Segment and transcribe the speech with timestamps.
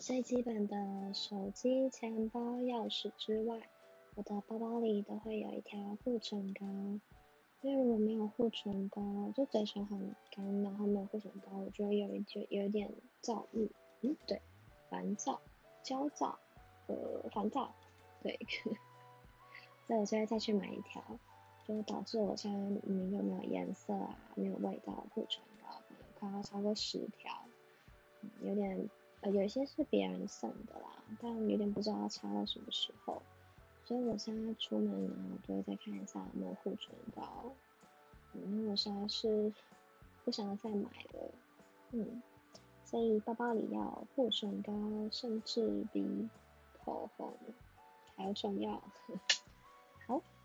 [0.00, 3.60] 最基本的手机、钱包、钥匙之外，
[4.14, 6.66] 我的包包里都会有一条护唇膏。
[7.60, 9.02] 因为如果没有护唇膏，
[9.36, 12.90] 就嘴唇很干，然后没有护唇膏，我觉得有一就有一点
[13.20, 14.40] 躁郁，嗯，对，
[14.88, 15.38] 烦躁、
[15.82, 16.38] 焦躁，
[16.86, 16.96] 呃，
[17.30, 17.70] 烦躁，
[18.22, 18.38] 对，
[19.86, 21.04] 所以我就会再去买一条，
[21.68, 27.30] 就导致我现在明明又没有颜色啊，没有味道护唇膏，可能快要超过十条，
[28.22, 28.88] 嗯，有点。
[29.22, 33.20] 呃，有一些是别人送的啦，但有点不知道要擦到什么时候，
[33.84, 37.52] 所以我现在出门呢，我就会再看一下有没有护唇膏。
[38.32, 39.52] 因为我现在是
[40.24, 41.34] 不想要再买了，
[41.90, 42.22] 嗯，
[42.84, 44.72] 所以包包里要护唇膏，
[45.10, 46.28] 甚至比
[46.84, 47.34] 口红
[48.14, 48.80] 还要重要。
[50.06, 50.39] 好，拜拜。